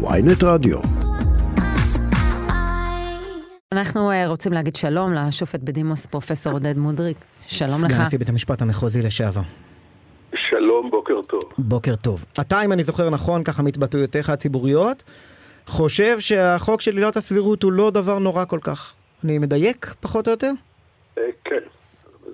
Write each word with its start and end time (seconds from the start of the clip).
ויינט 0.00 0.42
רדיו. 0.44 0.78
אנחנו 3.72 4.10
אה, 4.10 4.28
רוצים 4.28 4.52
להגיד 4.52 4.76
שלום 4.76 5.12
לשופט 5.12 5.60
בדימוס 5.60 6.06
פרופסור 6.06 6.52
עודד 6.52 6.78
מודריק. 6.78 7.16
שלום 7.46 7.84
לך. 7.84 7.92
סגן 7.92 8.02
נשיא 8.02 8.18
בית 8.18 8.28
המשפט 8.28 8.62
המחוזי 8.62 9.02
לשעבר. 9.02 9.40
שלום, 10.34 10.90
בוקר 10.90 11.22
טוב. 11.22 11.42
בוקר 11.58 11.96
טוב. 11.96 12.24
אתה, 12.40 12.64
אם 12.64 12.72
אני 12.72 12.84
זוכר 12.84 13.10
נכון, 13.10 13.44
ככה 13.44 13.62
מתבטאויותיך 13.62 14.30
הציבוריות, 14.30 15.04
חושב 15.66 16.20
שהחוק 16.20 16.80
של 16.80 16.96
עילת 16.96 17.16
הסבירות 17.16 17.62
הוא 17.62 17.72
לא 17.72 17.90
דבר 17.90 18.18
נורא 18.18 18.44
כל 18.44 18.58
כך. 18.62 18.92
אני 19.24 19.38
מדייק, 19.38 19.94
פחות 20.00 20.26
או 20.28 20.32
יותר? 20.32 20.50
אה, 21.18 21.22
כן, 21.44 21.60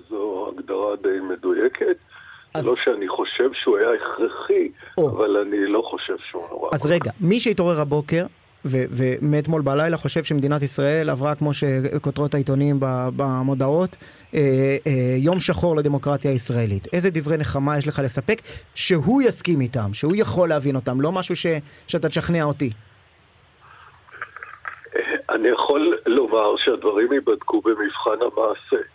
זו 0.09 0.51
הגדרה 0.53 0.95
די 1.03 1.19
מדויקת. 1.29 1.97
אז- 2.55 2.65
לא 2.67 2.75
שאני 2.83 3.07
חושב 3.07 3.49
שהוא 3.53 3.77
היה 3.77 3.87
הכרחי, 3.93 4.69
או. 4.97 5.09
אבל 5.09 5.37
אני 5.37 5.67
לא 5.67 5.81
חושב 5.89 6.15
שהוא 6.29 6.43
נורא. 6.51 6.69
אז 6.73 6.85
רגע, 6.85 7.11
מי 7.21 7.39
שהתעורר 7.39 7.81
הבוקר, 7.81 8.25
ומאתמול 8.65 9.61
בלילה 9.61 9.97
חושב 9.97 10.23
שמדינת 10.23 10.61
ישראל 10.61 11.09
עברה, 11.09 11.35
כמו 11.35 11.51
שכותרות 11.53 12.33
העיתונים 12.33 12.75
במודעות, 13.15 13.97
אה, 14.33 14.39
אה, 14.87 14.91
יום 15.17 15.39
שחור 15.39 15.75
לדמוקרטיה 15.75 16.31
הישראלית. 16.31 16.87
איזה 16.93 17.09
דברי 17.09 17.37
נחמה 17.37 17.77
יש 17.77 17.87
לך 17.87 18.01
לספק 18.03 18.41
שהוא 18.75 19.21
יסכים 19.21 19.61
איתם, 19.61 19.89
שהוא 19.93 20.13
יכול 20.15 20.49
להבין 20.49 20.75
אותם, 20.75 21.01
לא 21.01 21.11
משהו 21.11 21.35
ש- 21.35 21.45
שאתה 21.87 22.09
תשכנע 22.09 22.43
אותי. 22.43 22.69
אני 25.29 25.47
יכול 25.47 25.97
לומר 26.05 26.55
שהדברים 26.57 27.13
ייבדקו 27.13 27.61
במבחן 27.61 28.11
המעשה. 28.21 28.87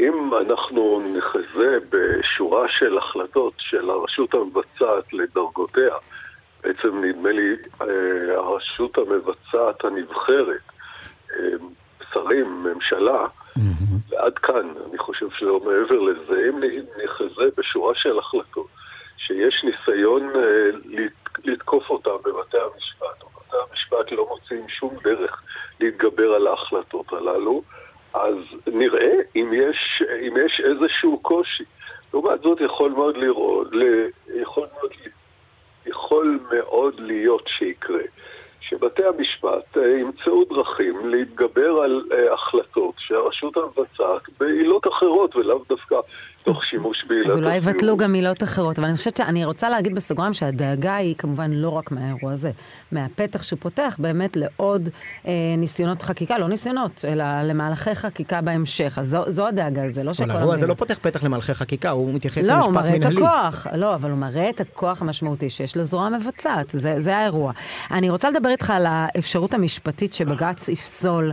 אם 0.00 0.30
אנחנו 0.34 1.02
נחזה 1.16 1.78
בשורה 1.90 2.68
של 2.68 2.98
החלטות 2.98 3.52
של 3.58 3.90
הרשות 3.90 4.34
המבצעת 4.34 5.12
לדרגותיה, 5.12 5.94
בעצם 6.62 7.04
נדמה 7.04 7.30
לי 7.32 7.56
אה, 7.82 7.86
הרשות 8.36 8.98
המבצעת 8.98 9.84
הנבחרת, 9.84 10.60
אה, 11.32 11.36
שרים, 12.12 12.62
ממשלה, 12.62 13.26
ועד 14.08 14.38
כאן, 14.38 14.68
אני 14.90 14.98
חושב 14.98 15.26
שלא 15.38 15.60
מעבר 15.60 15.98
לזה, 16.00 16.48
אם 16.48 16.60
נחזה 17.04 17.44
בשורה 17.56 17.94
של 17.94 18.18
החלטות 18.18 18.66
שיש 19.16 19.64
ניסיון 19.64 20.30
אה, 20.36 20.42
לת- 20.84 21.12
לתקוף 21.44 21.90
אותם 21.90 22.10
בבתי 22.24 22.56
המשפט, 22.58 23.22
או 23.22 23.28
בתי 23.28 23.56
המשפט 23.70 24.12
לא 24.12 24.26
מוצאים 24.28 24.68
שום 24.68 24.96
דרך 25.04 25.42
להתגבר 25.80 26.34
על 26.34 26.46
ההחלטות 26.46 27.12
הללו, 27.12 27.62
אז 28.14 28.34
נראה 28.66 29.12
אם 29.36 29.50
יש, 29.52 30.02
אם 30.28 30.34
יש 30.46 30.60
איזשהו 30.64 31.18
קושי. 31.18 31.64
לעומת 32.12 32.40
זאת 32.42 32.60
יכול 32.60 32.90
מאוד 32.90 33.16
לראות, 33.16 33.68
ל- 33.72 34.06
יכול 34.34 34.66
מאוד, 34.80 34.90
יכול 35.86 36.38
מאוד 36.52 37.00
להיות 37.00 37.48
שיקרה. 37.58 38.00
שבתי 38.60 39.04
המשפט 39.04 39.78
אה, 39.78 39.98
ימצאו 39.98 40.44
דרכים 40.44 41.08
להתגבר 41.08 41.80
על 41.82 42.02
אה, 42.12 42.34
החלטות 42.80 42.94
שהרשות 42.98 43.56
המבצעת 43.56 44.38
בעילות 44.40 44.86
אחרות 44.86 45.36
ולאו 45.36 45.62
דווקא 45.68 45.96
תוך 46.42 46.64
שימוש 46.64 47.04
בעילת 47.08 47.30
אז 47.30 47.36
אולי 47.36 47.56
יבטלו. 47.56 47.96
גם 47.96 48.14
עילות 48.14 48.42
אחרות, 48.42 48.78
אבל 48.78 48.88
אני 48.88 48.96
חושבת 48.96 49.16
שאני 49.16 49.44
רוצה 49.44 49.68
להגיד 49.68 49.94
בסוגריים 49.94 50.34
שהדאגה 50.34 50.96
היא 50.96 51.14
כמובן 51.18 51.50
לא 51.50 51.68
רק 51.68 51.92
מהאירוע 51.92 52.32
הזה, 52.32 52.50
מהפתח 52.92 53.42
שפותח 53.42 53.96
באמת 53.98 54.36
לעוד 54.36 54.88
אה, 55.26 55.32
ניסיונות 55.58 56.02
חקיקה, 56.02 56.38
לא 56.38 56.48
ניסיונות, 56.48 57.04
אלא 57.04 57.24
למהלכי 57.42 57.94
חקיקה 57.94 58.40
בהמשך. 58.40 58.98
אז 58.98 59.08
זו, 59.08 59.22
זו 59.26 59.46
הדאגה, 59.46 59.82
זה 59.92 60.04
לא 60.04 60.12
שכל 60.12 60.24
אבל 60.24 60.36
האירוע 60.36 60.54
הזה 60.54 60.66
לא 60.66 60.74
פותח 60.74 60.98
פתח 61.02 61.24
למהלכי 61.24 61.54
חקיקה, 61.54 61.90
הוא 61.90 62.14
מתייחס 62.14 62.48
לא, 62.48 62.54
הוא 62.54 62.66
למשפט 62.66 62.74
מראה 62.74 62.96
את 62.96 63.00
מנהלי. 63.00 63.26
הכוח, 63.26 63.66
לא, 63.74 63.94
אבל 63.94 64.10
הוא 64.10 64.18
מראה 64.18 64.50
את 64.50 64.60
הכוח 64.60 65.02
המשמעותי 65.02 65.50
שיש 65.50 65.76
לזרוע 65.76 66.06
המבצעת, 66.06 66.70
זה, 66.70 66.94
זה 66.98 67.16
האירוע. 67.16 67.52
אני 67.90 68.10
רוצה 68.10 68.30
לדבר 68.30 68.48
איתך 68.48 68.70
על 68.70 68.86
האפשרות 68.88 69.54
המשפטית 69.54 70.14
שבג"ץ 70.14 70.68
יפסול 70.68 71.32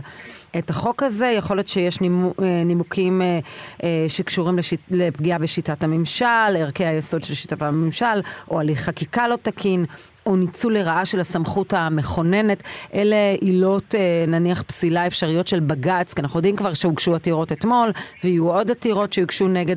את 0.58 0.70
החוק 0.70 1.02
הזה, 1.02 1.34
יכול 1.38 1.56
להיות 1.56 1.68
שיש 1.68 1.98
אה, 2.02 2.64
נימוקים 2.64 3.22
אה, 3.22 3.38
אה, 3.82 4.04
שקשורים 4.08 4.58
לשיט, 4.58 4.80
לפגיעה 4.90 5.38
בשיטת 5.38 5.84
הממשל, 5.84 6.56
ערכי 6.56 6.84
היסוד 6.84 7.24
של 7.24 7.34
שיטת 7.34 7.62
הממשל, 7.62 8.20
או 8.50 8.60
הליך 8.60 8.80
חקיקה 8.80 9.28
לא 9.28 9.36
תקין. 9.42 9.84
או 10.26 10.36
ניצול 10.36 10.74
לרעה 10.74 11.06
של 11.06 11.20
הסמכות 11.20 11.72
המכוננת, 11.72 12.62
אלה 12.94 13.16
עילות 13.40 13.94
נניח 14.28 14.62
פסילה 14.62 15.06
אפשריות 15.06 15.46
של 15.46 15.60
בג"ץ, 15.60 16.14
כי 16.14 16.22
אנחנו 16.22 16.38
יודעים 16.38 16.56
כבר 16.56 16.74
שהוגשו 16.74 17.14
עתירות 17.14 17.52
אתמול, 17.52 17.90
ויהיו 18.24 18.50
עוד 18.50 18.70
עתירות 18.70 19.12
שיוגשו 19.12 19.48
נגד 19.48 19.76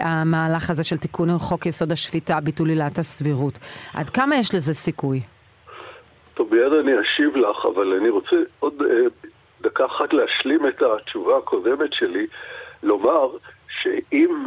המהלך 0.00 0.70
הזה 0.70 0.82
של 0.82 0.96
תיקון 0.96 1.38
חוק 1.38 1.66
יסוד 1.66 1.92
השפיטה, 1.92 2.40
ביטול 2.40 2.68
עילת 2.68 2.98
הסבירות. 2.98 3.58
עד 3.94 4.10
כמה 4.10 4.36
יש 4.36 4.54
לזה 4.54 4.74
סיכוי? 4.74 5.20
טוב, 6.34 6.48
מיד 6.54 6.72
אני 6.72 6.92
אשיב 7.00 7.36
לך, 7.36 7.66
אבל 7.74 7.94
אני 8.00 8.08
רוצה 8.08 8.36
עוד 8.60 8.74
דקה 9.60 9.86
אחת 9.86 10.12
להשלים 10.12 10.66
את 10.66 10.82
התשובה 10.82 11.36
הקודמת 11.36 11.92
שלי, 11.92 12.26
לומר 12.82 13.28
שאם 13.82 14.46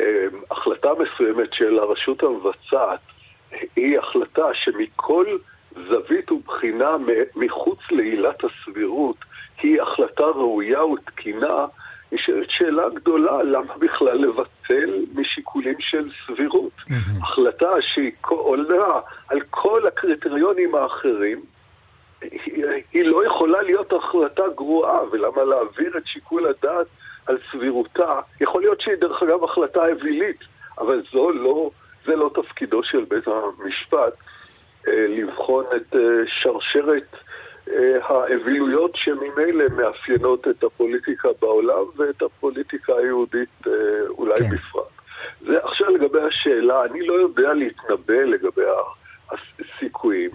אה, 0.00 0.26
החלטה 0.50 0.88
מסוימת 0.98 1.52
של 1.52 1.78
הרשות 1.78 2.22
המבצעת 2.22 3.00
היא 3.76 3.98
החלטה 3.98 4.44
שמכל 4.54 5.26
זווית 5.88 6.32
ובחינה 6.32 6.96
מחוץ 7.36 7.78
לעילת 7.90 8.44
הסבירות 8.44 9.16
היא 9.62 9.82
החלטה 9.82 10.24
ראויה 10.24 10.84
ותקינה, 10.84 11.66
נשאלת 12.12 12.50
שאלה 12.50 12.88
גדולה, 12.94 13.42
למה 13.42 13.76
בכלל 13.76 14.18
לבטל 14.18 15.04
משיקולים 15.14 15.74
של 15.80 16.10
סבירות? 16.26 16.72
החלטה 17.22 17.70
שהיא 17.80 18.12
עולה 18.28 19.00
על 19.28 19.40
כל 19.50 19.86
הקריטריונים 19.86 20.74
האחרים, 20.74 21.40
היא, 22.32 22.64
היא 22.92 23.04
לא 23.04 23.26
יכולה 23.26 23.62
להיות 23.62 23.92
החלטה 23.92 24.42
גרועה, 24.56 25.00
ולמה 25.10 25.44
להעביר 25.44 25.96
את 25.98 26.06
שיקול 26.06 26.46
הדעת 26.46 26.86
על 27.26 27.38
סבירותה? 27.50 28.20
יכול 28.40 28.62
להיות 28.62 28.80
שהיא 28.80 28.94
דרך 29.00 29.22
אגב 29.22 29.44
החלטה 29.44 29.86
אווילית, 29.88 30.40
אבל 30.78 31.02
זו 31.12 31.30
לא, 31.30 31.70
זה 32.06 32.16
לא 32.16 32.30
תפקידו 32.34 32.82
של 32.82 33.04
בית 33.08 33.24
המשפט 33.28 34.12
אה, 34.88 35.06
לבחון 35.08 35.64
את 35.76 35.96
אה, 35.96 36.00
שרשרת 36.26 37.16
אה, 37.70 37.96
האווילויות 38.02 38.96
שממילא 38.96 39.64
מאפיינות 39.76 40.48
את 40.48 40.64
הפוליטיקה 40.64 41.28
בעולם 41.40 41.84
ואת 41.96 42.22
הפוליטיקה 42.22 42.92
היהודית 42.96 43.66
אולי 44.08 44.36
כן. 44.38 44.48
כן. 44.48 44.56
בפרט. 44.56 44.84
זה 45.40 45.58
עכשיו 45.62 45.88
לגבי 45.90 46.20
השאלה, 46.20 46.84
אני 46.84 47.06
לא 47.06 47.14
יודע 47.14 47.54
להתנבא 47.54 48.14
לגבי 48.14 48.64
ה- 48.64 48.97
הסיכויים. 49.32 50.30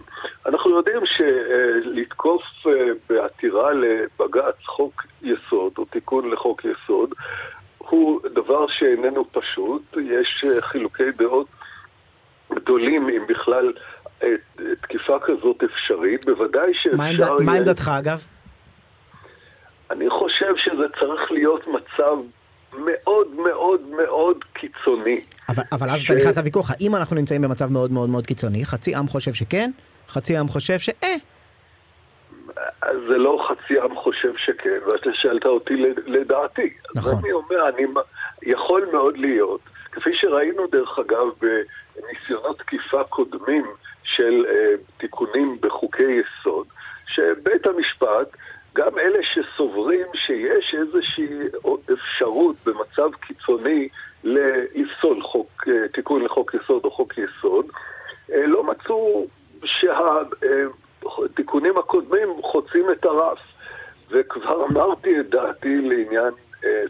אנחנו 0.46 0.78
יודעים 0.78 1.00
שלתקוף 1.06 2.42
אה, 2.68 2.72
בעתירה 3.10 3.70
לבג"ץ 3.74 4.56
חוק 4.66 4.94
יסוד 5.22 5.74
או 5.78 5.86
תיקון 5.86 6.32
לחוק 6.32 6.62
יסוד 6.66 7.14
הוא 7.78 8.22
דבר 8.34 8.68
שאיננו 8.68 9.26
פשוט, 9.32 9.82
יש 10.02 10.46
אה, 10.48 10.62
חילוקי 10.62 11.12
דעות 11.12 11.48
גדולים 12.54 13.10
אם 13.10 13.24
בכלל 13.28 13.74
אה, 14.24 14.28
תקיפה 14.82 15.20
כזאת 15.20 15.64
אפשרית, 15.64 16.26
בוודאי 16.26 16.74
שאפשר... 16.74 16.98
מה 16.98 17.06
עמד- 17.06 17.42
מה 17.46 17.54
עמדתך 17.54 17.92
אגב? 18.00 18.26
אני 19.92 20.10
חושב 20.10 20.54
שזה 20.58 20.84
צריך 21.00 21.32
להיות 21.32 21.68
מצב 21.68 22.16
מאוד 22.78 23.28
מאוד 23.36 23.82
מאוד 23.88 24.38
קיצוני. 24.54 25.22
אבל, 25.50 25.64
אבל 25.72 25.90
אז 25.90 26.00
ש- 26.00 26.06
אתה 26.06 26.20
נכנס 26.20 26.38
לוויכוח, 26.38 26.72
האם 26.72 26.96
אנחנו 26.96 27.16
נמצאים 27.16 27.42
במצב 27.42 27.72
מאוד 27.72 27.92
מאוד 27.92 28.10
מאוד 28.10 28.26
קיצוני? 28.28 28.66
חצי 28.66 28.96
עם 28.96 29.08
חושב 29.08 29.34
שכן, 29.34 29.72
חצי 30.10 30.38
עם 30.38 30.48
חושב 30.48 30.80
שאה. 30.80 31.16
אז 32.82 32.98
זה 33.10 33.18
לא 33.18 33.46
חצי 33.50 33.80
עם 33.80 33.96
חושב 33.96 34.34
שכן, 34.38 34.80
ואתה 34.88 35.10
שאלת 35.14 35.46
אותי 35.46 35.74
לד- 35.76 36.00
לדעתי. 36.08 36.74
נכון. 36.96 37.12
אז 37.14 37.20
אני 37.20 37.32
אומר, 37.32 37.70
אני 37.70 37.86
יכול 38.44 38.90
מאוד 38.94 39.18
להיות, 39.18 39.60
כפי 39.92 40.10
שראינו 40.14 40.68
דרך 40.72 41.00
אגב 41.00 41.28
בניסיונות 41.96 42.60
תקיפה 42.60 43.04
קודמים 43.04 43.66
של 44.04 44.46
אה, 44.50 44.54
תיקונים 44.98 45.58
בחוקי 45.62 46.04
יסוד, 46.22 46.68
שבית 47.08 47.68
המשפט, 47.68 48.28
גם 48.76 49.00
אלה 49.00 49.20
שסוברים 49.24 50.08
שיש 50.14 50.76
איזושהי 50.80 51.28
אפשרות 51.94 52.56
במצב 52.66 53.10
קיצוני 53.22 53.88
לפסול 54.24 55.22
חוק, 55.22 55.68
אה, 55.68 55.88
תיקון 55.88 56.24
לחוק 56.24 56.54
יסוד 56.54 56.86
או 56.86 56.92
חוק 56.92 57.14
יסוד, 57.18 57.66
אה, 58.32 58.48
לא 58.48 58.64
מצאו 58.64 59.28
שהתיקונים 59.66 61.78
הקודמים 61.78 62.30
חוצים 62.42 62.92
את 62.92 63.06
הרף. 63.06 63.40
וכבר 64.10 64.66
אמרתי 64.66 65.20
את 65.20 65.30
דעתי 65.30 65.82
לעניין 65.82 66.24
אה, 66.24 66.30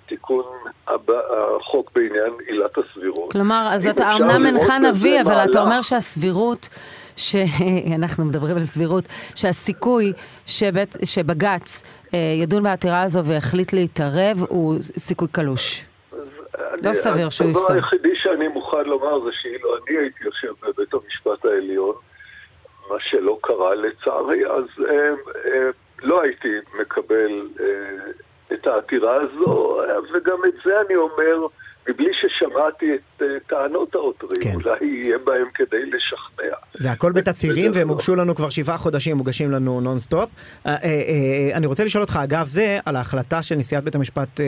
תיקון 0.06 0.44
החוק 0.88 1.92
בעניין 1.96 2.34
עילת 2.48 2.72
הסבירות. 2.78 3.32
כלומר, 3.32 3.68
אז 3.72 3.88
אתה 3.88 4.16
אמנם 4.16 4.46
אינך 4.46 4.70
נביא, 4.70 5.22
אבל 5.22 5.32
אתה 5.34 5.44
מהלך. 5.44 5.56
אומר 5.58 5.82
שהסבירות, 5.82 6.70
שאנחנו 7.16 8.26
מדברים 8.30 8.58
על 8.58 8.64
סבירות, 8.64 9.04
שהסיכוי 9.36 10.14
שבית, 10.46 10.96
שבג"ץ 11.06 11.84
אה, 12.14 12.20
ידון 12.42 12.64
בעתירה 12.64 13.02
הזו 13.04 13.26
ויחליט 13.26 13.74
להתערב 13.74 14.38
הוא 14.50 14.76
סיכוי 14.82 15.28
קלוש. 15.32 15.86
לא 16.82 16.88
אני- 16.90 16.94
סביר 16.94 17.30
שהוא 17.30 17.48
הדבר 17.48 17.60
יפסול. 17.62 17.76
היחידי 17.76 18.16
שאני 18.16 18.48
מוכן 18.48 18.84
לומר 18.86 19.20
זה 19.26 19.30
שאילו 19.42 19.70
אני 19.76 19.98
הייתי 19.98 20.24
יושב 20.24 20.54
בבית 20.62 20.94
המשפט 20.94 21.46
העליון, 21.46 21.96
מה 22.90 22.96
שלא 23.00 23.38
קרה 23.42 23.76
לצערי, 23.76 24.46
אז 24.52 24.64
לא 26.02 26.22
הייתי 26.22 26.50
מקבל 26.82 27.42
את 28.54 28.68
העתירה 28.68 29.16
הזו, 29.16 29.78
וגם 30.14 30.38
את 30.48 30.54
זה 30.66 30.72
אני 30.88 30.96
אומר 30.96 31.48
מבלי 31.90 32.12
ששמעתי 32.14 32.86
את 32.96 33.22
uh, 33.22 33.26
טענות 33.50 33.96
העותרים, 33.96 34.42
כן. 34.42 34.54
אולי 34.54 34.86
יהיה 34.86 35.18
בהם 35.18 35.46
כדי 35.54 35.86
לשכנע. 35.86 36.56
זה 36.74 36.92
הכל 36.92 37.12
בתצהירים 37.12 37.72
והם 37.74 37.88
לא. 37.88 37.94
הוגשו 37.94 38.16
לנו 38.16 38.36
כבר 38.36 38.50
שבעה 38.50 38.78
חודשים, 38.78 39.18
מוגשים 39.18 39.52
לנו 39.52 39.82
נונסטופ. 39.82 40.30
Uh, 40.30 40.68
uh, 40.68 40.70
אני 41.54 41.68
רוצה 41.68 41.84
לשאול 41.84 42.02
אותך 42.02 42.20
אגב 42.24 42.48
זה, 42.48 42.80
על 42.86 42.96
ההחלטה 42.96 43.44
של 43.44 43.56
נשיאת 43.56 43.84
בית 43.84 43.96
המשפט 43.96 44.40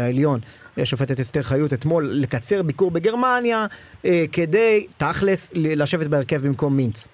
העליון, 0.00 0.40
השופטת 0.78 1.20
אסתר 1.20 1.42
חיות 1.42 1.72
אתמול, 1.72 2.08
לקצר 2.12 2.62
ביקור 2.62 2.90
בגרמניה, 2.90 3.66
uh, 4.02 4.06
כדי 4.32 4.86
תכלס 4.96 5.52
לשבת 5.54 6.06
בהרכב 6.06 6.46
במקום 6.46 6.76
מינץ. 6.76 7.08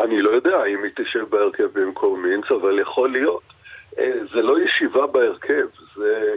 אני 0.00 0.22
לא 0.22 0.30
יודע 0.30 0.64
אם 0.64 0.84
היא 0.84 0.92
תשב 0.96 1.24
בהרכב 1.28 1.68
במקום 1.72 2.22
מינץ, 2.22 2.50
אבל 2.50 2.80
יכול 2.80 3.10
להיות. 3.10 3.42
אה, 3.98 4.12
זה 4.34 4.42
לא 4.42 4.60
ישיבה 4.60 5.06
בהרכב, 5.06 5.66
זה, 5.96 6.34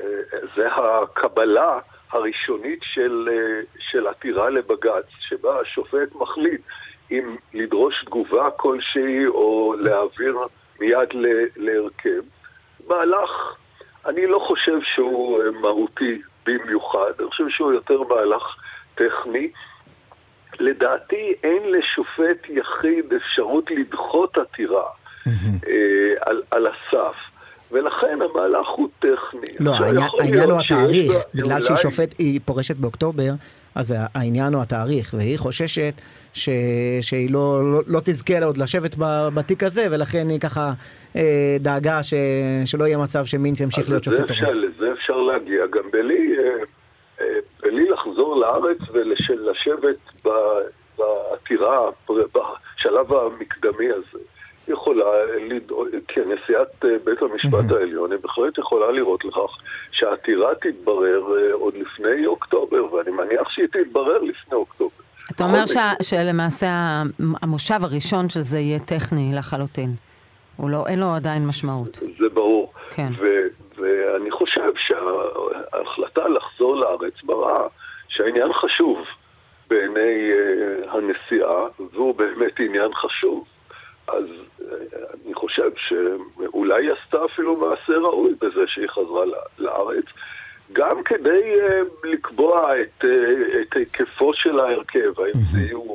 אה, 0.00 0.38
זה 0.56 0.68
הקבלה 0.74 1.78
הראשונית 2.10 2.78
של, 2.82 3.28
אה, 3.32 3.60
של 3.78 4.06
עתירה 4.06 4.50
לבג"ץ, 4.50 5.04
שבה 5.20 5.60
השופט 5.60 6.14
מחליט 6.14 6.60
אם 7.10 7.36
לדרוש 7.54 8.04
תגובה 8.04 8.50
כלשהי 8.50 9.26
או 9.26 9.74
להעביר 9.78 10.38
מיד 10.80 11.08
להרכב. 11.56 12.20
מהלך, 12.88 13.56
אני 14.06 14.26
לא 14.26 14.38
חושב 14.38 14.78
שהוא 14.82 15.42
מהותי 15.60 16.22
במיוחד, 16.46 17.10
אני 17.20 17.28
חושב 17.28 17.48
שהוא 17.48 17.72
יותר 17.72 18.02
מהלך 18.02 18.56
טכני. 18.94 19.50
לדעתי 20.60 21.34
אין 21.42 21.62
לשופט 21.72 22.48
יחיד 22.48 23.12
אפשרות 23.16 23.70
לדחות 23.70 24.38
עתירה. 24.38 24.84
אה, 25.26 26.12
על, 26.20 26.42
על 26.50 26.66
הסף. 26.66 27.16
ולכן 27.72 28.18
המהלך 28.30 28.68
הוא 28.68 28.88
טכני. 28.98 29.56
לא, 29.60 29.74
העניין, 29.74 30.50
הוא 30.50 30.60
התאריך, 30.60 31.12
בגלל 31.34 31.52
אולי... 31.52 31.62
שהיא 31.62 31.76
שופט, 31.76 32.14
היא 32.18 32.40
פורשת 32.44 32.76
באוקטובר, 32.76 33.30
אז 33.74 33.94
העניין 34.14 34.54
הוא 34.54 34.62
התאריך, 34.62 35.14
והיא 35.18 35.38
חוששת 35.38 35.94
ש, 36.32 36.48
שהיא 37.00 37.30
לא, 37.30 37.72
לא, 37.72 37.80
לא 37.86 38.00
תזכה 38.04 38.44
עוד 38.44 38.56
לשבת 38.56 38.96
בתיק 39.34 39.62
הזה, 39.62 39.86
ולכן 39.90 40.28
היא 40.28 40.40
ככה 40.40 40.72
אה, 41.16 41.56
דאגה 41.60 42.02
ש, 42.02 42.14
שלא 42.64 42.84
יהיה 42.84 42.98
מצב 42.98 43.24
שמינץ 43.24 43.60
ימשיך 43.60 43.88
להיות 43.88 44.04
שופט. 44.04 44.30
לזה 44.30 44.92
אפשר 44.92 45.16
להגיע, 45.16 45.66
גם 45.66 45.90
בלי, 45.92 46.36
אה, 46.38 46.64
בלי 47.70 47.88
לחזור 47.88 48.36
לארץ 48.36 48.78
ולשבת 48.92 49.96
בעתירה, 50.24 51.90
בשלב 52.08 53.12
המקדמי 53.12 53.88
הזה. 53.90 54.18
יכולה 54.68 55.24
לדאוג, 55.40 55.88
כנשיאת 56.08 56.84
אה, 56.84 56.90
בית 57.04 57.22
המשפט 57.22 57.70
העליון, 57.70 58.12
היא 58.12 58.20
בהחלט 58.22 58.58
יכולה 58.58 58.90
לראות 58.90 59.24
לכך 59.24 59.56
שהעתירה 59.90 60.54
תתברר 60.54 61.22
אה, 61.36 61.52
עוד 61.52 61.74
לפני 61.74 62.26
אוקטובר, 62.26 62.94
ואני 62.94 63.10
מניח 63.10 63.50
שהיא 63.50 63.66
תתברר 63.66 64.18
לפני 64.18 64.54
אוקטובר. 64.54 64.94
אתה 65.30 65.44
אומר 65.44 65.66
שה, 65.66 65.92
שלמעשה 66.02 67.02
המושב 67.42 67.78
הראשון 67.82 68.28
של 68.28 68.40
זה 68.40 68.58
יהיה 68.58 68.78
טכני 68.78 69.32
לחלוטין. 69.34 69.94
הוא 70.56 70.70
לא, 70.70 70.84
אין 70.86 71.00
לו 71.00 71.14
עדיין 71.14 71.46
משמעות. 71.46 72.00
זה 72.18 72.28
ברור. 72.32 72.72
כן. 72.90 73.12
ו, 73.18 73.26
ואני 73.76 74.30
חושב 74.30 74.72
שההחלטה 74.76 76.28
לחזור 76.28 76.76
לארץ 76.76 77.14
מראה 77.24 77.62
שהעניין 78.08 78.52
חשוב 78.52 78.98
בעיני 79.70 80.30
uh, 80.30 80.90
הנשיאה, 80.90 81.66
והוא 81.92 82.14
באמת 82.14 82.60
חשוב. 83.20 83.44
אז 84.08 84.24
אה, 84.60 84.76
אני 85.24 85.34
חושב 85.34 85.70
שאולי 85.76 86.86
היא 86.86 86.92
עשתה 86.92 87.24
אפילו 87.24 87.56
מעשה 87.56 87.92
ראוי 87.92 88.34
בזה 88.40 88.60
שהיא 88.66 88.88
חזרה 88.88 89.24
לארץ, 89.58 90.04
גם 90.72 91.02
כדי 91.02 91.54
uh, 91.56 92.06
לקבוע 92.06 92.80
את, 92.80 93.04
uh, 93.04 93.06
את 93.60 93.76
היקפו 93.76 94.34
של 94.34 94.60
ההרכב, 94.60 95.20
האם 95.20 95.40
זה 95.52 95.60
יהיו 95.60 95.94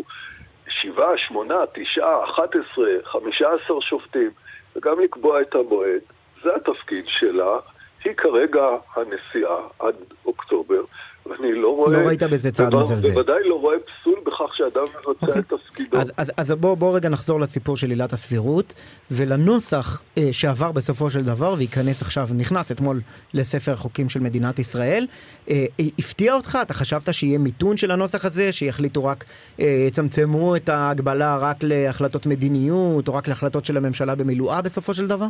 שבעה, 0.67 1.17
שמונה, 1.17 1.55
תשעה, 1.73 2.23
אחת 2.23 2.49
עשרה, 2.55 2.91
חמישה 3.03 3.47
עשר 3.53 3.79
שופטים, 3.79 4.29
וגם 4.75 4.99
לקבוע 4.99 5.41
את 5.41 5.55
המועד. 5.55 6.01
זה 6.43 6.55
התפקיד 6.55 7.05
שלה. 7.07 7.57
היא 8.03 8.13
כרגע 8.13 8.67
הנשיאה 8.95 9.57
עד 9.79 9.95
אוקטובר, 10.25 10.81
ואני 11.25 11.53
לא 11.53 11.75
רואה... 11.75 11.91
לא 11.91 12.07
ראית 12.07 12.23
בזה 12.23 12.51
צעד 12.51 12.75
מזלזל. 12.75 13.11
בוודאי 13.11 13.43
לא 13.49 13.55
רואה 13.55 13.75
פסול 13.79 14.19
בכך 14.25 14.55
שאדם 14.55 14.83
מבצע 14.83 15.25
okay. 15.25 15.27
אוקיי. 15.27 15.39
את 15.39 15.53
תפקידו. 15.53 15.97
אז, 15.97 16.11
אז, 16.17 16.31
אז 16.37 16.51
בואו 16.51 16.75
בוא 16.75 16.95
רגע 16.95 17.09
נחזור 17.09 17.39
לסיפור 17.39 17.77
של 17.77 17.89
עילת 17.89 18.13
הסבירות, 18.13 18.73
ולנוסח 19.11 20.01
אה, 20.17 20.29
שעבר 20.31 20.71
בסופו 20.71 21.09
של 21.09 21.23
דבר, 21.23 21.53
וייכנס 21.57 22.01
עכשיו, 22.01 22.27
נכנס 22.35 22.71
אתמול 22.71 22.99
לספר 23.33 23.71
החוקים 23.71 24.09
של 24.09 24.19
מדינת 24.19 24.59
ישראל. 24.59 25.07
אה, 25.49 25.65
אה, 25.79 25.85
הפתיע 25.99 26.33
אותך? 26.33 26.57
אתה 26.61 26.73
חשבת 26.73 27.13
שיהיה 27.13 27.37
מיתון 27.37 27.77
של 27.77 27.91
הנוסח 27.91 28.25
הזה, 28.25 28.51
שיחליטו 28.51 29.05
רק, 29.05 29.23
אה, 29.59 29.65
יצמצמו 29.87 30.55
את 30.55 30.69
ההגבלה 30.69 31.37
רק 31.37 31.57
להחלטות 31.63 32.25
מדיניות, 32.25 33.07
או 33.07 33.13
רק 33.13 33.27
להחלטות 33.27 33.65
של 33.65 33.77
הממשלה 33.77 34.15
במילואה 34.15 34.61
בסופו 34.61 34.93
של 34.93 35.07
דבר? 35.07 35.27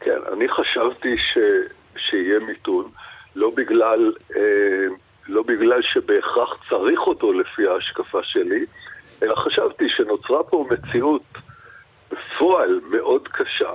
כן, 0.00 0.18
אני 0.32 0.48
חשבתי 0.48 1.16
ש... 1.18 1.38
שיהיה 1.96 2.38
מיתון, 2.38 2.84
לא 3.36 3.50
בגלל, 3.56 4.12
אה, 4.36 4.86
לא 5.28 5.42
בגלל 5.42 5.82
שבהכרח 5.82 6.56
צריך 6.68 7.00
אותו 7.00 7.32
לפי 7.32 7.68
ההשקפה 7.68 8.22
שלי, 8.22 8.66
אלא 9.22 9.34
חשבתי 9.34 9.88
שנוצרה 9.88 10.42
פה 10.42 10.66
מציאות 10.70 11.22
בפועל 12.10 12.80
מאוד 12.90 13.28
קשה, 13.28 13.70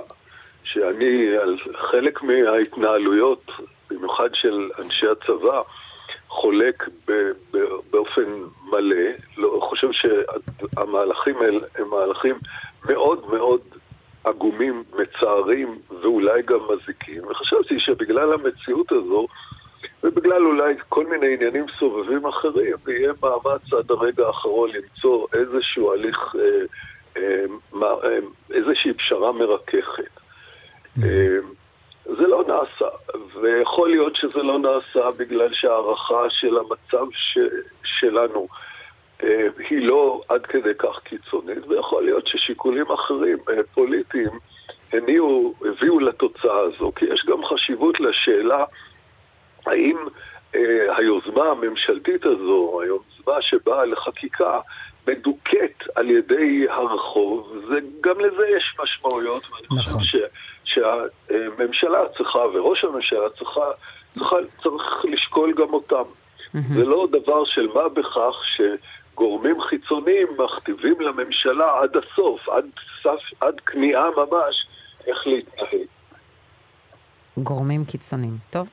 שאני 0.64 1.36
על 1.36 1.56
חלק 1.90 2.22
מההתנהלויות, 2.22 3.50
במיוחד 3.90 4.34
של 4.34 4.70
אנשי 4.78 5.06
הצבא, 5.08 5.62
חולק 6.28 6.88
באופן 7.90 8.24
מלא, 8.64 9.06
לא, 9.36 9.58
חושב 9.62 9.88
שהמהלכים 9.92 11.36
האלה 11.36 11.66
הם 11.74 11.88
מהלכים 11.90 12.38
מאוד 12.84 13.26
מאוד 13.30 13.60
עגומים, 14.26 14.84
מצערים 14.92 15.78
ואולי 16.02 16.42
גם 16.42 16.58
מזיקים. 16.70 17.26
וחשבתי 17.26 17.80
שבגלל 17.80 18.32
המציאות 18.32 18.92
הזו, 18.92 19.26
ובגלל 20.02 20.46
אולי 20.46 20.74
כל 20.88 21.06
מיני 21.06 21.34
עניינים 21.34 21.66
סובבים 21.78 22.26
אחרים, 22.26 22.76
יהיה 22.88 23.12
מאמץ 23.22 23.72
עד 23.72 23.90
הרגע 23.90 24.26
האחרון 24.26 24.70
למצוא 24.70 25.26
איזשהו 25.36 25.92
הליך, 25.92 26.34
אה, 26.38 26.42
אה, 27.16 27.44
אה, 28.04 28.18
איזושהי 28.50 28.92
פשרה 28.94 29.32
מרככת. 29.32 30.20
אה, 31.02 31.38
זה 32.04 32.26
לא 32.26 32.44
נעשה, 32.48 32.88
ויכול 33.40 33.90
להיות 33.90 34.16
שזה 34.16 34.42
לא 34.42 34.58
נעשה 34.58 35.10
בגלל 35.18 35.52
שהערכה 35.52 36.30
של 36.30 36.56
המצב 36.58 37.06
ש, 37.12 37.38
שלנו 37.84 38.48
היא 39.68 39.86
לא 39.86 40.22
עד 40.28 40.46
כדי 40.46 40.74
כך 40.78 40.98
קיצונית, 41.04 41.66
ויכול 41.68 42.04
להיות 42.04 42.26
ששיקולים 42.26 42.86
אחרים, 42.92 43.38
אה, 43.50 43.62
פוליטיים, 43.74 44.30
הניעו, 44.92 45.54
הביאו 45.60 46.00
לתוצאה 46.00 46.60
הזו, 46.60 46.92
כי 46.96 47.04
יש 47.04 47.26
גם 47.26 47.44
חשיבות 47.44 48.00
לשאלה 48.00 48.64
האם 49.66 49.96
אה, 50.54 50.96
היוזמה 50.96 51.44
הממשלתית 51.44 52.24
הזו, 52.24 52.80
היוזמה 52.82 53.42
שבאה 53.42 53.84
לחקיקה, 53.84 54.60
מדוכאת 55.08 55.82
על 55.94 56.10
ידי 56.10 56.66
הרחוב, 56.70 57.52
זה, 57.68 57.78
גם 58.00 58.20
לזה 58.20 58.48
יש 58.56 58.76
משמעויות, 58.82 59.42
ואני 59.50 59.80
נכון. 59.80 60.00
חושב 60.00 60.02
ש, 60.02 60.16
שהממשלה 60.64 61.98
צריכה, 62.16 62.38
וראש 62.38 62.84
הממשלה 62.84 63.30
צריכה, 63.38 63.64
צריכה, 64.14 64.36
צריך 64.62 65.04
לשקול 65.04 65.52
גם 65.52 65.72
אותם. 65.72 66.02
Mm-hmm. 66.02 66.74
זה 66.74 66.84
לא 66.84 67.08
דבר 67.10 67.44
של 67.44 67.68
מה 67.74 67.88
בכך 67.88 68.34
ש... 68.44 68.60
גורמים 69.16 69.60
חיצוניים 69.60 70.26
מכתיבים 70.38 71.00
לממשלה 71.00 71.66
עד 71.82 71.90
הסוף, 71.96 72.48
עד 72.48 72.64
סף, 73.02 73.40
עד 73.40 73.54
כניעה 73.66 74.04
ממש, 74.16 74.66
איך 75.06 75.26
להתנהל. 75.26 75.86
גורמים 77.36 77.84
קיצוניים, 77.84 78.36
טוב. 78.50 78.68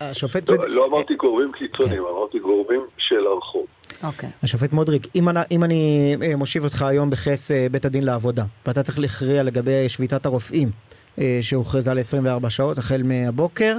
השופט... 0.00 0.50
לא, 0.50 0.68
לא 0.68 0.86
אמרתי 0.86 1.14
גורמים 1.14 1.52
קיצוניים, 1.52 2.02
כן. 2.02 2.08
אמרתי 2.10 2.38
גורמים 2.38 2.80
של 2.98 3.26
הרחוב. 3.26 3.66
אוקיי. 4.02 4.30
השופט 4.42 4.72
מודריק, 4.72 5.06
אם 5.14 5.28
אני, 5.28 5.40
אם 5.50 5.64
אני 5.64 6.14
אה, 6.22 6.36
מושיב 6.36 6.64
אותך 6.64 6.82
היום 6.82 7.10
בכס 7.10 7.50
אה, 7.50 7.66
בית 7.70 7.84
הדין 7.84 8.04
לעבודה, 8.04 8.44
ואתה 8.66 8.82
צריך 8.82 8.98
להכריע 8.98 9.42
לגבי 9.42 9.88
שביתת 9.88 10.26
הרופאים 10.26 10.70
אה, 11.18 11.38
שהוכרזה 11.42 11.94
ל-24 11.94 12.48
שעות 12.48 12.78
החל 12.78 13.02
מהבוקר, 13.04 13.76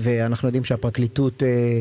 ואנחנו 0.00 0.48
יודעים 0.48 0.64
שהפרקליטות 0.64 1.42
אה, 1.42 1.80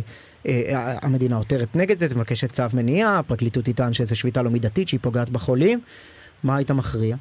המדינה 1.02 1.36
עותרת 1.36 1.76
נגד 1.76 1.98
זה, 1.98 2.10
תבקשת 2.10 2.52
צו 2.52 2.64
מניעה, 2.74 3.20
הפרקליטות 3.20 3.66
תטען 3.66 3.94
שזו 3.94 4.16
שביתה 4.16 4.42
לא 4.42 4.50
מידתית, 4.50 4.88
שהיא 4.88 5.00
פוגעת 5.04 5.30
בחולים. 5.30 5.80
מה 6.44 6.56
היית 6.56 6.72
מכריע? 6.72 7.16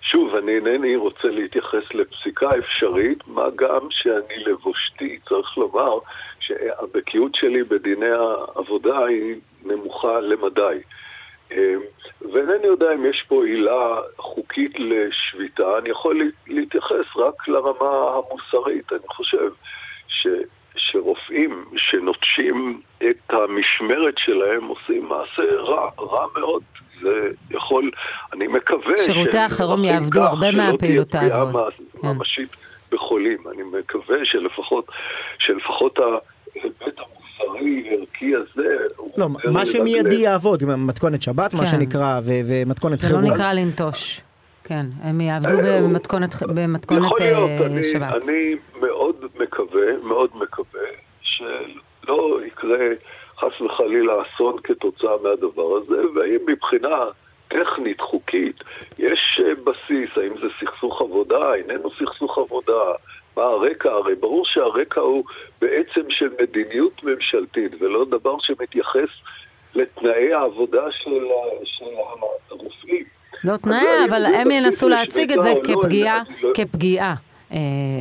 שוב, 0.00 0.34
אני 0.34 0.54
אינני 0.54 0.96
רוצה 0.96 1.28
להתייחס 1.28 1.84
לפסיקה 1.94 2.50
אפשרית, 2.58 3.18
מה 3.26 3.44
גם 3.56 3.86
שאני 3.90 4.44
לבושתי, 4.46 5.18
צריך 5.28 5.58
לומר 5.58 5.98
שהבקיאות 6.40 7.34
שלי 7.34 7.64
בדיני 7.64 8.10
העבודה 8.10 9.04
היא 9.04 9.34
נמוכה 9.64 10.20
למדי. 10.20 10.78
אמ, 11.52 11.80
ואינני 12.32 12.66
יודע 12.66 12.94
אם 12.94 13.06
יש 13.06 13.24
פה 13.28 13.44
עילה 13.44 13.96
חוקית 14.18 14.72
לשביתה, 14.78 15.78
אני 15.78 15.90
יכול 15.90 16.30
להתייחס 16.46 17.16
רק 17.16 17.48
לרמה 17.48 18.18
המוסרית. 18.18 18.92
אני 18.92 19.08
חושב 19.08 19.50
ש, 20.08 20.26
שרופאים 20.76 21.64
שנוטשים 21.76 22.80
את 22.98 23.32
המשמרת 23.32 24.14
שלהם 24.18 24.64
עושים 24.64 25.08
מעשה 25.08 25.54
רע, 25.56 25.90
רע 25.98 26.26
מאוד. 26.38 26.62
זה 27.02 27.30
יכול, 27.50 27.90
אני 28.32 28.46
מקווה... 28.46 28.98
שירותי 28.98 29.38
החירום 29.38 29.84
יעבדו, 29.84 30.22
הרבה 30.22 30.50
מהפעילות 30.50 31.08
תעבוד. 31.08 31.28
שלא 31.30 31.38
תהיה 31.40 31.86
פגיעה 31.90 32.02
כן. 32.02 32.08
ממשית 32.08 32.56
בחולים. 32.92 33.38
אני 33.54 33.62
מקווה 33.62 34.16
שלפחות, 34.24 34.86
שלפחות 35.38 35.98
ההיבט 35.98 36.98
המוסרי, 36.98 37.88
ערכי 37.90 38.34
הזה... 38.34 38.76
לא, 39.16 39.28
מה 39.44 39.66
שמיידי 39.66 40.14
יעבוד, 40.14 40.64
מתכונת 40.64 41.22
שבת, 41.22 41.52
כן. 41.52 41.58
מה 41.58 41.66
שנקרא, 41.66 42.20
ומתכונת 42.24 43.00
חירום. 43.00 43.22
זה 43.22 43.28
לא 43.28 43.34
נקרא 43.34 43.52
לנטוש. 43.52 44.20
כן, 44.64 44.86
הם 45.02 45.20
יעבדו 45.20 45.58
אה, 45.60 45.80
במתכונת, 45.80 46.42
במתכונת 46.42 47.06
יכול 47.06 47.18
להיות, 47.20 47.50
אה, 47.50 47.66
אני, 47.66 47.82
שבת. 47.82 48.24
אני 48.24 48.54
מקווה, 49.84 50.08
מאוד 50.08 50.30
מקווה, 50.34 50.88
שלא 51.22 52.38
יקרה 52.46 52.88
חס 53.38 53.60
וחלילה 53.60 54.14
אסון 54.22 54.56
כתוצאה 54.64 55.16
מהדבר 55.22 55.76
הזה, 55.76 56.02
והאם 56.14 56.38
מבחינה 56.46 56.96
טכנית, 57.48 58.00
חוקית, 58.00 58.56
יש 58.98 59.40
אה, 59.44 59.54
בסיס, 59.54 60.10
האם 60.16 60.32
זה 60.40 60.46
סכסוך 60.60 61.00
עבודה, 61.00 61.54
איננו 61.54 61.90
סכסוך 61.90 62.38
עבודה, 62.38 62.82
מה 63.36 63.42
הרקע? 63.42 63.90
הרי 63.90 64.14
ברור 64.14 64.44
שהרקע 64.46 65.00
הוא 65.00 65.24
בעצם 65.60 66.00
של 66.10 66.28
מדיניות 66.42 67.04
ממשלתית, 67.04 67.72
ולא 67.80 68.04
דבר 68.04 68.36
שמתייחס 68.40 69.08
לתנאי 69.74 70.32
העבודה 70.32 70.90
של, 70.90 71.24
של 71.64 71.84
הרופאים. 72.50 73.04
לא 73.44 73.56
תנאי, 73.56 74.04
אבל 74.08 74.26
הם 74.26 74.50
ינסו 74.50 74.88
להציג 74.88 75.32
את 75.32 75.42
זה 75.42 75.54
לא, 75.54 75.60
כפגיעה, 75.64 76.22
לא- 76.42 76.50
כפגיעה 76.54 77.08
אה, 77.08 77.33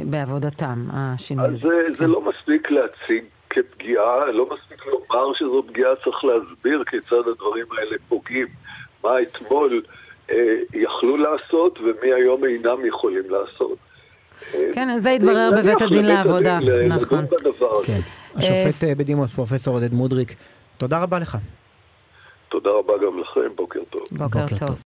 בעבודתם, 0.05 0.88
השינוי. 0.93 1.47
הזה. 1.47 1.69
זה 2.00 2.07
לא 2.07 2.21
מספיק 2.21 2.71
להציג 2.71 3.23
כפגיעה, 3.50 4.31
לא 4.31 4.50
מספיק 4.55 4.85
לומר 4.85 5.33
שזו 5.33 5.63
פגיעה, 5.67 5.91
צריך 6.03 6.23
להסביר 6.23 6.83
כיצד 6.83 7.27
הדברים 7.31 7.65
האלה 7.77 7.95
פוגעים. 8.09 8.47
מה 9.03 9.21
אתמול 9.21 9.81
אה, 10.31 10.35
יכלו 10.73 11.17
לעשות 11.17 11.79
ומי 11.79 12.13
היום 12.13 12.45
אינם 12.45 12.85
יכולים 12.85 13.23
לעשות. 13.29 13.77
כן, 14.73 14.97
זה 14.97 15.09
התברר 15.09 15.51
בבית 15.57 15.81
הדין 15.81 16.05
לעבודה, 16.05 16.59
נכון. 16.88 17.25
כן. 17.85 18.00
השופט 18.35 18.83
אה, 18.83 18.95
בדימוס, 18.95 19.31
פרופסור 19.33 19.75
עודד 19.75 19.93
מודריק, 19.93 20.35
תודה 20.77 21.03
רבה 21.03 21.19
לך. 21.19 21.38
תודה 22.50 22.69
רבה 22.69 22.93
גם 23.05 23.19
לכם, 23.19 23.55
בוקר 23.55 23.79
טוב. 23.89 24.01
בוקר 24.12 24.45
טוב. 24.67 24.79